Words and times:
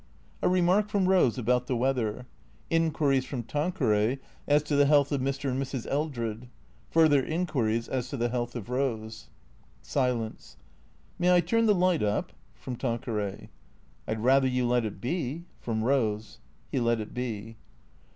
A 0.41 0.49
remark 0.49 0.89
from 0.89 1.05
Eose 1.05 1.37
about 1.37 1.67
the 1.67 1.75
weather. 1.75 2.25
Inquiries 2.71 3.23
from 3.23 3.43
Tan 3.43 3.67
THE 3.67 3.77
CREATORS 3.77 3.97
505 4.15 4.19
queray 4.19 4.27
as 4.55 4.63
to 4.63 4.75
the 4.75 4.87
health 4.87 5.11
of 5.11 5.21
Mr. 5.21 5.51
and 5.51 5.61
Mrs. 5.61 5.85
Eldred. 5.91 6.47
Further 6.89 7.21
inquir 7.21 7.71
ies 7.71 7.87
as 7.87 8.09
to 8.09 8.17
the 8.17 8.29
health 8.29 8.55
of 8.55 8.69
Rose. 8.71 9.27
Silence." 9.83 10.57
May 11.19 11.31
I 11.31 11.39
turn 11.39 11.67
the 11.67 11.75
light 11.75 12.01
up?" 12.01 12.31
(From 12.59 12.77
Tanqueray.) 12.77 13.49
"I'd 14.07 14.23
rather 14.23 14.47
you 14.47 14.65
let 14.67 14.85
it 14.85 14.99
be?" 14.99 15.45
(From 15.59 15.83
Rose.) 15.83 16.39
He 16.71 16.79
let 16.79 16.99
it 16.99 17.13
be. 17.13 17.57